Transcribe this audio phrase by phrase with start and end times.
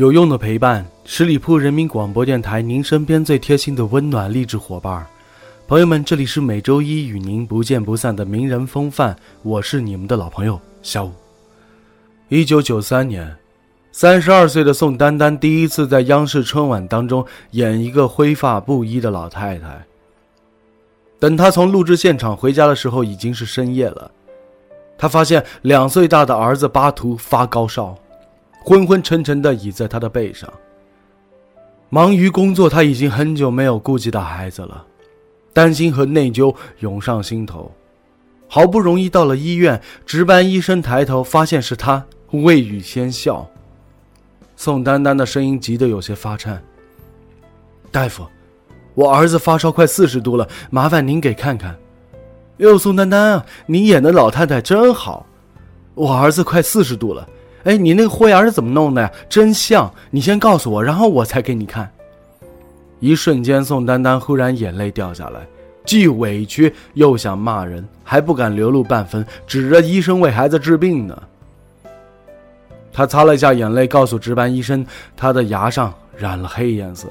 [0.00, 5.06] 有用的陪伴，十里铺人民广播电台，您身边最贴心的温暖励志伙伴。
[5.68, 11.12] 朋友们，这里是每周一与您不见不散的名人风范，我是你们的老朋友小五。
[12.30, 13.30] 一九九三年，
[13.92, 19.84] 三十二岁的宋丹丹第一次在央视春晚当中演一个灰发布衣的老太太。
[21.18, 24.10] 等她从录制现场回家的时候，已经是深夜了。
[24.96, 27.94] 她发现两岁大的儿子巴图发高烧。
[28.70, 30.48] 昏昏沉沉的倚在他的背上。
[31.88, 34.86] 忙于工作，他已经很久没有顾及到孩子了，
[35.52, 37.68] 担心和内疚涌上心头。
[38.46, 43.44] 好不容易到了医院，值班医生抬头发现是他，未语先笑。
[44.54, 46.62] 宋丹丹的声音急得有些发颤
[47.90, 48.24] ：“大夫，
[48.94, 51.76] 我儿子发烧快四十度了，麻烦您给看看。”
[52.58, 55.26] 哟，宋丹丹啊，你演的老太太真好，
[55.96, 57.28] 我儿子快四十度了。
[57.64, 59.10] 哎，你那个豁牙是怎么弄的呀？
[59.28, 59.92] 真像！
[60.10, 61.90] 你先告诉我，然后我才给你看。
[63.00, 65.40] 一瞬间，宋丹丹忽然眼泪掉下来，
[65.84, 71.22] 既委屈又想骂人，还不敢流露半分，指着医生为孩子治病呢。
[72.92, 74.84] 他擦了一下眼泪，告诉值班医生，
[75.16, 77.08] 他的牙上染了黑颜色。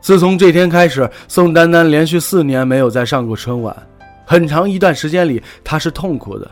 [0.00, 3.74] 自从这天开始，宋丹丹连续四年没有再上过春晚，
[4.26, 6.50] 很长一段时间里，她是痛苦的。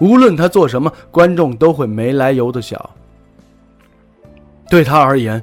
[0.00, 2.90] 无论他做什么，观众都会没来由的笑。
[4.68, 5.42] 对他而言，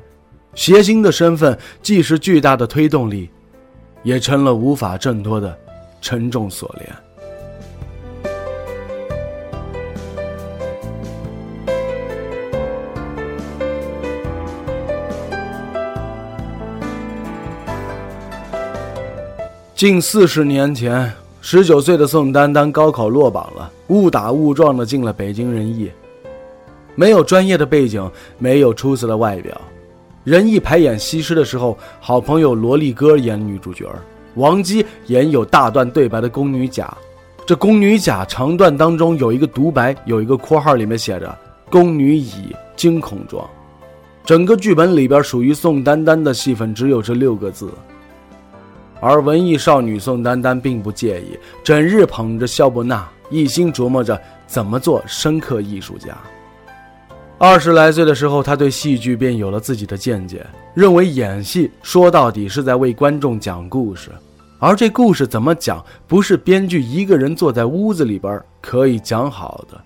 [0.55, 3.30] 谐星的身份既是巨大的推动力，
[4.03, 5.58] 也成了无法挣脱的
[6.02, 6.95] 沉重锁链。
[19.76, 21.14] 近四十年前。
[21.39, 25.92] 十九岁的宋丹丹高考落榜了，误打误撞的进了北京人艺。
[26.95, 29.59] 没有专业的背景，没有出色的外表。
[30.23, 33.87] 人艺排演《西施》的时候，好朋友萝莉哥演女主角，
[34.36, 36.92] 王姬演有大段对白的宫女甲。
[37.45, 41.33] 这宫女甲长段当中有一个独白，有一个括号里面写着
[41.71, 43.49] “宫女乙惊恐状”。
[44.26, 47.71] 整个剧本里边属于宋丹丹的戏份只有这六个字。
[48.99, 56.17] 而文艺少女宋丹丹并不介意，整日捧着肖伯纳，一心琢磨着怎么做深刻艺术家。
[57.38, 64.10] 二十来岁的时候，他对戏剧便有了自己的见解，认为演戏说到底是在为观众讲故事，
[64.60, 69.80] 而这故事怎么讲，不是编剧一个人坐在屋子里边可以讲好的。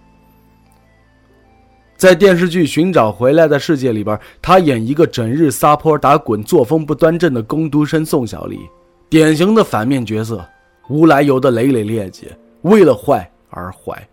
[1.98, 8.60] 在电视剧《寻找回来的世界》里边，他演一个整日撒泼打滚、作风不端正的工读生宋小丽。
[9.08, 10.44] 典型的反面角色，
[10.90, 12.28] 无来由的累累劣迹，
[12.64, 14.08] 为了坏而坏。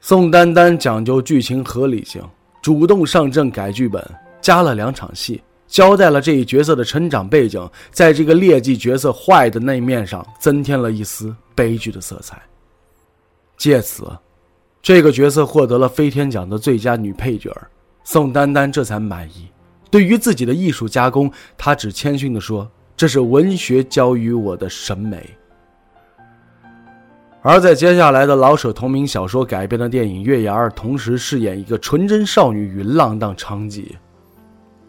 [0.00, 2.20] 宋丹丹讲究剧情合理性，
[2.60, 4.04] 主动上阵改剧本，
[4.40, 12.42] 加了两场戏，交代了这一角色的成长背景，在这个劣迹角色坏的那一面上增添了一丝悲剧的色彩。
[13.56, 14.10] 借此，
[14.82, 17.54] 这个角色获得了飞天奖的最佳女配角，
[18.02, 19.48] 宋丹丹这才满意。
[19.90, 22.70] 对于自己的艺术加工，她只谦逊地说。
[22.96, 25.26] 这是文学教予我的审美，
[27.42, 33.86] 而在接下来的老舍同名小说改编的电影《月牙儿》，同时饰演一个纯真少女与浪荡娼妓。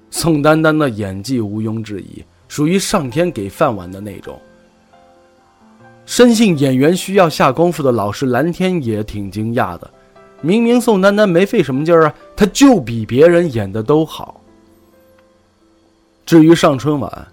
[0.10, 4.38] 宋丹丹的演技毋庸置疑，属于上天给饭碗的那种。
[6.06, 9.90] 深信演员需要下功夫的老师蓝天也挺惊讶的，
[10.42, 14.42] 明明宋丹丹没费什么劲儿啊，她就比别人演的都好。
[16.26, 17.28] 至于上春晚。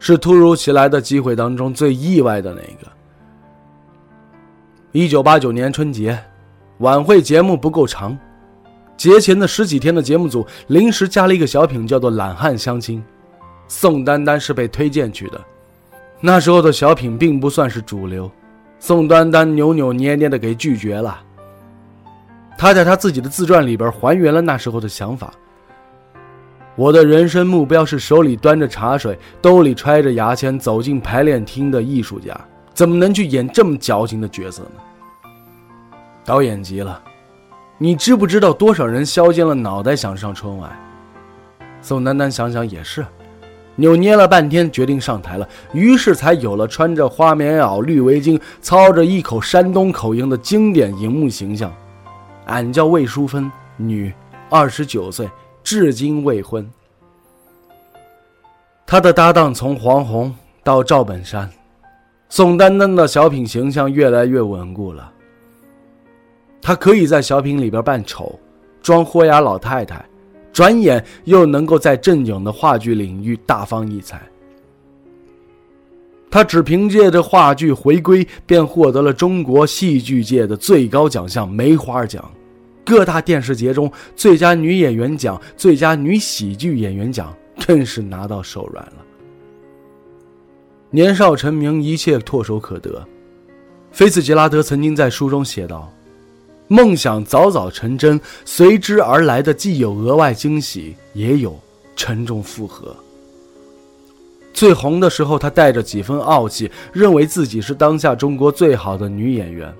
[0.00, 2.93] 是突如其来的机会当中最意外的那个。
[4.96, 6.16] 一九八九年春节，
[6.78, 8.16] 晚会节目不够长，
[8.96, 13.00] 节前的十几天的节目组临时加了一个小品，叫做《懒汉相亲》，
[13.66, 15.40] 宋丹丹是被推荐去的。
[16.20, 18.30] 那时候的小品并不算是主流，
[18.78, 21.20] 宋丹丹扭扭捏捏的给拒绝了。
[22.56, 25.34] 他在他自己的自传里边还原了那时候的想法。
[26.76, 32.32] 我的人生目标是手里端着茶水，兜里揣着牙签走进排练厅的艺术家，
[32.74, 35.30] 怎么能去演这么矫情的角色呢？
[36.24, 37.00] 导演急了，
[37.78, 40.70] 你知不知道多少人削尖了脑袋想上春晚？
[41.80, 43.06] 宋丹丹想想也是，
[43.76, 45.48] 扭捏了半天，决定上台了。
[45.72, 51.72] 于是才有了穿着花棉袄、绿围巾、操着一口山东口音的经典荧幕形象。
[52.46, 54.12] 俺叫魏淑芬，女，
[54.48, 55.30] 二十九岁，
[55.62, 56.68] 至今未婚。
[58.86, 61.50] 她的搭档从黄宏到赵本山，
[62.28, 65.12] 宋丹丹的小品形象越来越稳固了。
[66.60, 68.38] 她可以在小品里边扮丑，
[68.82, 70.04] 装豁牙老太太。
[70.52, 74.22] 转眼又能够在正经的话剧领域大放异彩。
[76.30, 82.24] 他只凭借着话剧回归，便获得了中国戏剧界的最高奖项梅花奖，
[82.84, 87.34] 各大电视节中最佳女演员奖、最佳女喜剧演员奖
[87.66, 89.04] 更是拿到手软了。
[90.94, 93.04] 年少成名，一切唾手可得。
[93.90, 95.92] 菲茨杰拉德曾经在书中写道。
[96.68, 101.58] 梦想早早成真，随之而来的既有额外惊喜，也有
[101.96, 102.94] 沉重负荷。
[104.52, 109.74] 最红的时候，她带着几分傲气，认为自己是当下中国最好的女演员，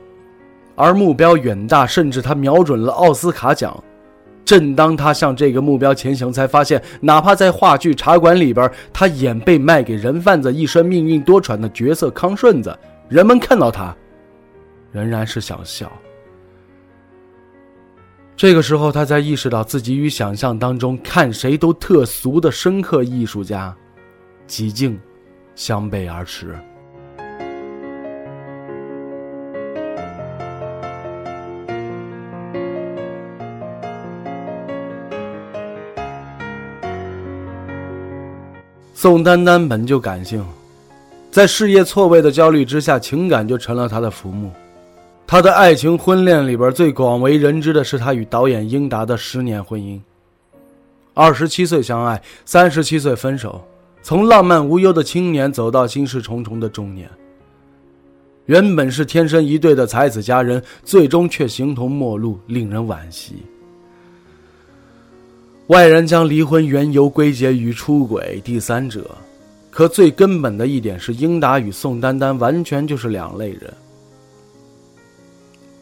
[0.75, 3.81] 而目标远大，甚至她瞄准了奥斯卡奖。
[4.45, 13.97] 正当他向这个目标前行，才发现，哪怕在话剧《茶馆》里边，他演被卖给人贩子、一生命运多舛的角色康顺子，人们看到他，
[14.93, 15.91] 仍然是想笑。
[18.37, 23.75] 这个时候，他才意识到自己与想象当中看谁都特俗的深刻艺术家，
[24.47, 25.01] 几近
[25.55, 26.55] 相背而驰。
[39.05, 40.43] 宋丹丹本就感性，
[41.31, 44.51] 在事业错位的焦虑之下，情感就成了她的浮木。
[45.27, 50.01] 她的爱情婚恋里边最广为人知的是她与导演英达的十年婚姻。
[51.13, 53.63] 二十七岁相爱，三十七岁分手，
[54.01, 57.07] 从浪漫无忧的青年走到心事重重的中年。
[58.47, 63.43] 原本是天生一对的才子佳人，最终却形同陌路，令人惋惜。
[65.69, 69.11] 外人将离婚缘由归结于出轨、第三者，
[69.71, 73.73] 可最根本的一点是，英达与宋丹丹完全就是两类人。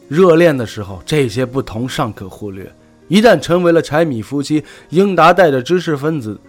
[0.07, 2.65] 热恋的时候，这些不同尚可忽略；
[3.09, 6.39] 一旦成为了柴米夫妻，英达带着知识分子，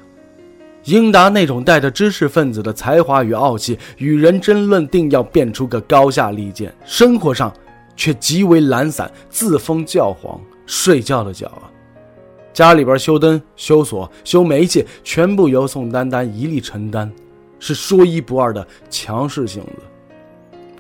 [0.85, 7.53] 英达那种带着知识分子的才华与傲气，与人争论定要变出个高下立见；生活上
[7.97, 11.74] 却极为懒散，自封教皇，睡觉的觉啊！
[12.55, 17.11] 家里边修灯、修锁、修煤气，全部由宋丹丹一力承担，
[17.59, 19.83] 是说一不二的强势性子。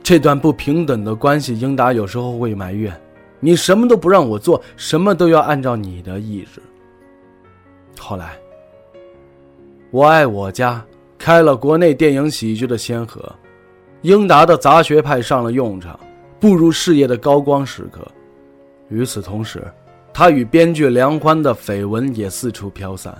[0.00, 2.94] 这段不平等的关系，英达有时候会埋怨
[3.40, 6.62] ：“你什么都不让我做，什么都要按照你的意志。”
[7.98, 8.38] 后来，
[9.90, 10.84] 我爱我家
[11.18, 13.20] 开了国内电影喜剧的先河，
[14.02, 15.98] 英达的杂学派上了用场，
[16.38, 18.06] 步入事业的高光时刻。
[18.90, 19.64] 与此同时，
[20.16, 23.12] 他与编剧梁欢的绯闻也四处飘散。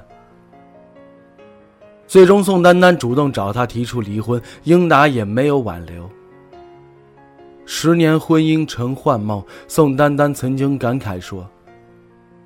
[2.07, 6.09] 最终，宋丹丹主动找他提出离婚，英达也没有挽留。
[7.67, 11.45] 十年婚姻成幻梦，宋丹丹曾经感慨说：“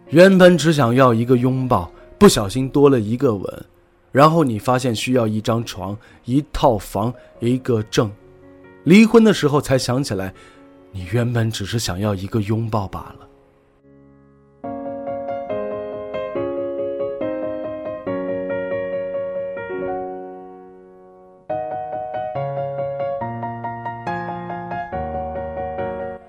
[0.09, 3.65] 原本只想要一个拥抱，不小心多了一个吻，
[4.13, 8.11] 然后你发现需要一张床、一套房、一个证，
[8.85, 10.33] 离婚的时候才想起来，
[10.91, 13.28] 你原本只是想要一个拥抱罢了。”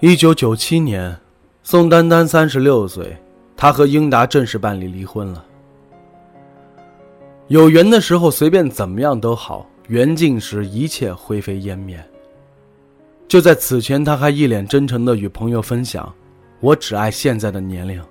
[0.01, 1.13] 一九九七年，
[1.61, 3.17] 宋丹丹三十六岁，
[3.57, 5.45] 她和英达正式办理离婚了。
[7.49, 12.01] 有缘的时候，随便怎么样都好；缘尽时，一切灰飞烟灭。
[13.27, 16.09] 就在此前，他还一脸真诚的与朋友分享
[16.61, 18.01] ：“我只爱现在的年龄。”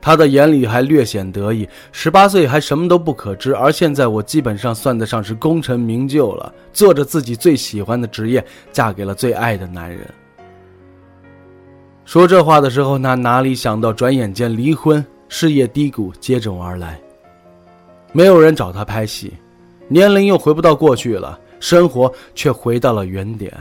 [0.00, 1.68] 他的眼里还略显得意。
[1.92, 8.42] 十八岁还什么都不可知，而现在我基本上算得上是功成名就了，做着自己最喜欢的职业，
[8.72, 10.08] 嫁给了最爱的男人。
[12.08, 16.98] 说这话的时候，他哪里想到，转眼间离婚、事业低谷接踵而来。
[18.12, 19.34] 没有人找他拍戏，
[19.88, 23.52] 年龄又回不到过去了，生活却回到了原点。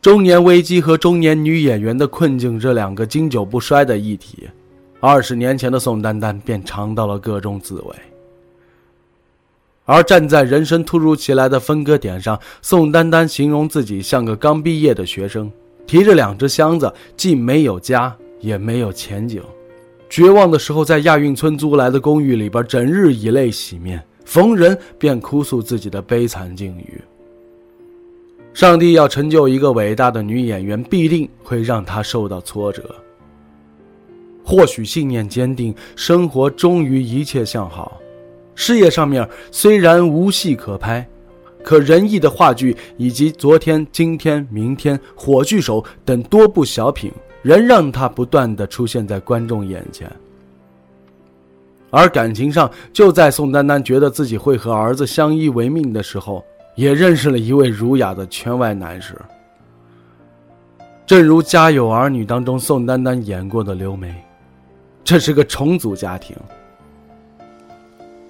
[0.00, 4.48] 中年危机和中年女演员的困境这两个经久不衰的议题，
[5.00, 7.96] 二十年前的宋丹丹便尝到了各种滋味。
[9.86, 15.50] 而站在人生突如其来的分割点上，宋丹丹形容自己像个刚毕业的学生。
[15.86, 19.42] 提着两只箱子，既没有家，也没有前景。
[20.08, 27.00] 绝望的时候，在亚运村租来的公寓里边，整日以泪洗面，逢人便哭诉自己的悲惨境遇。
[28.54, 32.82] 上帝要成就一个伟大的女演员，必定会让她受到挫折。
[34.44, 38.00] 或许信念坚定，生活终于一切向好，
[38.54, 41.06] 事业上面虽然无戏可拍，
[41.66, 47.10] 可仁义的话剧以及昨天、今天、明天、火炬手等多部小品，
[47.42, 50.08] 仍让他不断的出现在观众眼前。
[51.90, 56.44] 而感情上，就在宋丹丹觉得自己会和儿子相依为命的时候，
[56.76, 59.16] 也认识了一位儒雅的圈外男士。
[61.04, 64.14] 正如《家有儿女》当中宋丹丹演过的刘梅。
[65.02, 66.36] 这是个重组家庭。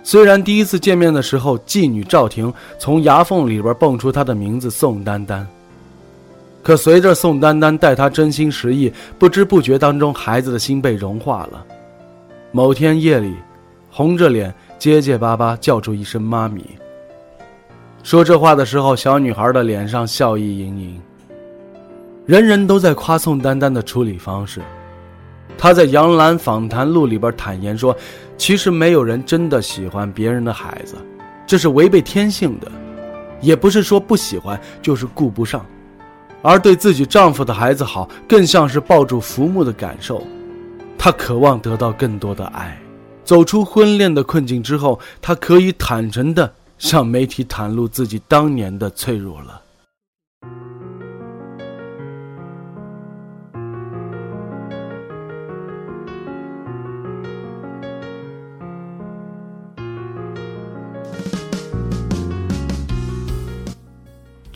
[0.06, 5.44] 虽然第一次见面的时候，妓女赵婷从牙缝里边蹦出她的名字宋丹丹，
[6.62, 11.66] 可随着宋丹丹待她真心实意，不知不觉当中，孩子的心被融化了。
[12.52, 13.34] 某天夜里，
[13.90, 16.64] 红着脸结结巴巴叫出一声“妈咪”。
[18.04, 21.00] 说这话的时候，小女孩的脸上笑意盈盈。
[22.26, 24.60] 人人都在夸宋丹丹的处理方式。
[25.58, 27.96] 他在《杨澜访谈录》里边坦言说
[28.36, 30.96] ：“其实没有人真的喜欢别人的孩子，
[31.46, 32.70] 这是违背天性的，
[33.40, 35.64] 也不是说不喜欢，就是顾不上。
[36.42, 40.22] 而对自己丈夫的孩子好，更像是抱住浮木的感受。
[40.98, 42.78] 她渴望得到更多的爱。
[43.25, 49.62] 走出婚恋的困境之后，她可以坦诚地向媒体袒露自己当年的脆弱了。”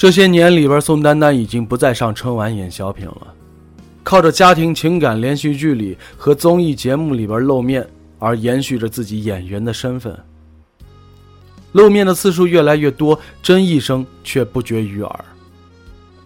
[0.00, 3.34] 这些年里边，宋丹丹已经不再上春晚演小品了，
[4.02, 7.86] 靠着家庭情感连续剧里和综艺节目里边露面
[8.18, 10.18] 而延续着自己演员的身份。
[11.72, 15.24] 露面的次数越来越多，争议声却不绝于耳。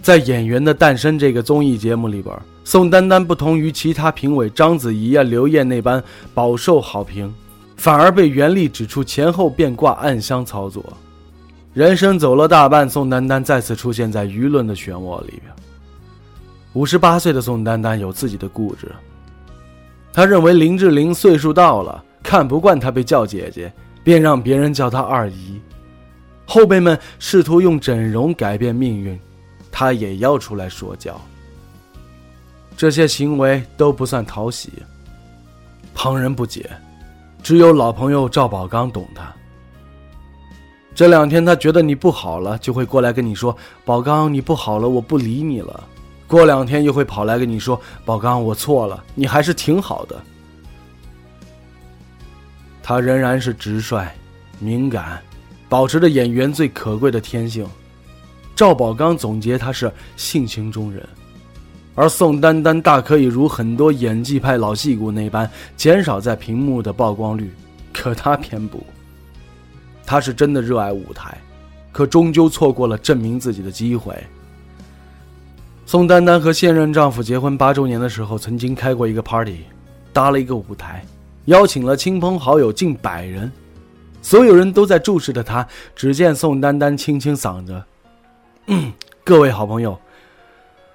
[0.01, 6.01] 在《演员的诞生》这个综艺节目里边，宋丹丹不同于其他评委章子怡啊、刘烨那般
[6.33, 7.35] 饱受好评，
[7.75, 10.81] 反而被袁立指出前后变卦、暗箱操作。
[11.75, 15.53] 人生走了大半，宋丹丹再次出现在舆论的漩涡里边。
[16.73, 18.93] 五十八岁的宋丹丹有自己的固执，
[20.13, 23.73] 她认为林志玲岁数到了，看不惯她被叫姐姐，
[24.05, 25.61] 便让别人叫她二姨。
[26.47, 29.19] 后辈们试图用整容改变命运，
[29.73, 31.21] 她也要出来说教。
[32.77, 34.71] 这些行为都不算讨喜，
[35.93, 36.71] 旁人不解，
[37.43, 39.33] 只有老朋友赵宝刚懂她。
[40.95, 45.83] 这两天他觉得你不好了，就会过来跟你说：“宝刚，你不好了，我不理你了。”
[46.29, 50.23] 过两天又会跑来跟你说：“宝刚，我错了，你还是挺好的。”
[52.81, 54.07] 他仍然是直率、
[54.61, 55.21] 敏感，
[55.69, 57.67] 保持着演员最可贵的天性。
[58.55, 61.05] 赵宝刚总结他是性情中人，
[61.97, 67.53] 而宋丹丹大可以如很多演技派老戏骨那般减少在屏幕的曝光率，
[67.93, 68.87] 可他偏不。
[70.07, 71.37] 她是真的热爱舞台，
[71.93, 74.15] 可终究错过了证明自己的机会。
[75.87, 79.61] 宋丹丹和现任丈夫结婚八周年的时候，曾经开过一个 party，
[80.13, 81.05] 搭了一个舞台，
[81.45, 83.53] 邀请了亲朋好友近百人，
[84.23, 85.67] 所有人都在注视着她。
[85.95, 87.83] 只见宋丹丹清清嗓子
[89.23, 89.99] ：“各位好朋友，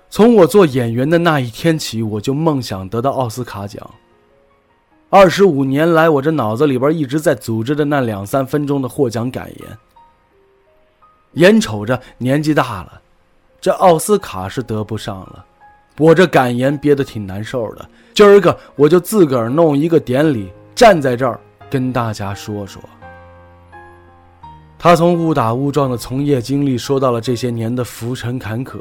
[0.10, 3.88] 从我做演员的那一天起，我就梦想得到奥斯卡奖。”
[5.12, 9.78] 二十五年来，我这脑子里边一直在组织着那两三分钟的获奖感言。
[11.34, 13.02] 眼瞅着年纪大了，
[13.60, 15.44] 这奥斯卡是得不上了，
[15.98, 17.90] 我这感言憋得挺难受的。
[18.14, 21.40] 今儿个我就自个儿弄一个典礼，站在这儿
[21.72, 22.80] 跟大家说说。
[24.78, 28.80] 他从误打误撞的从业经历说到了这些年的浮沉坎坷，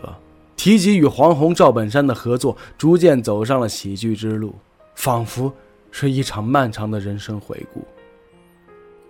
[0.56, 4.54] 提及与黄宏、赵本山的合作，逐渐走上了喜剧之路，
[4.94, 5.50] 仿佛。
[5.90, 7.86] 是一场漫长的人生回顾。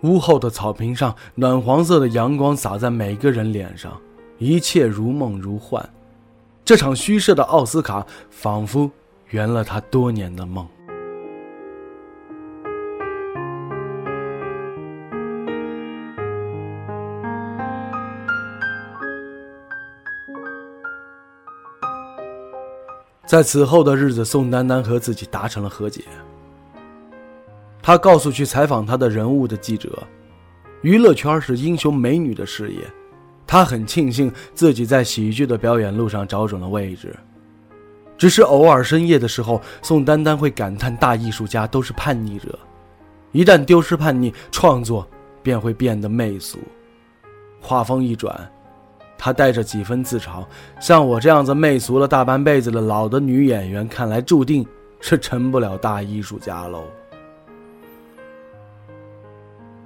[0.01, 3.99] 屋后的草坪上，暖黄色的阳光洒在每个人脸上，
[4.37, 5.87] 一切如梦如幻。
[6.63, 8.89] 这场虚设的奥斯卡，仿佛
[9.29, 10.67] 圆了他多年的梦。
[23.25, 26.03] 在此后的日子，宋丹丹和自己达成了和解。
[27.89, 29.89] 他告诉去采访他的人物的记者
[30.83, 32.81] ：“娱乐圈是英雄美女的事业，
[33.47, 37.15] 他很庆幸自己在喜剧的表演路上找准了位置。
[38.15, 42.59] 只是偶尔深夜的时候，宋丹丹会感叹：大艺术家都是叛逆者，
[43.31, 45.07] 一旦丢失叛逆，创作
[45.41, 46.59] 便会变得媚俗。
[47.59, 48.47] 话锋一转，
[49.17, 50.45] 他带着几分自嘲
[50.79, 54.63] ：“像我这样子媚俗了大半辈子的老的女演员，看来注定
[54.99, 56.83] 是成不了大艺术家喽。”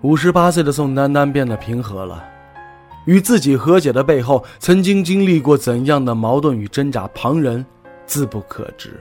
[0.03, 2.21] 五十八岁的宋丹丹变得平和了，
[3.05, 7.65] 与自己和解的背后，曾经经历过怎样的矛盾与挣扎，旁人
[8.05, 8.99] 自不可知。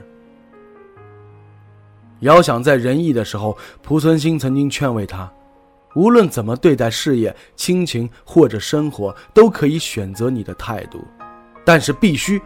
[2.21, 5.29] 遥想在仁义的时候，濮存昕曾经劝慰他。
[5.93, 11.03] 无论怎么对待事业、亲情或者生活，都可以选择你的态度，
[11.65, 12.41] 但是必须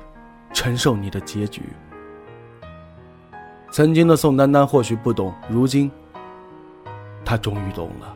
[0.52, 1.62] 承受你的结局。
[3.70, 5.92] 曾经的宋丹丹或许不懂，如今
[7.24, 8.16] 她终于懂了。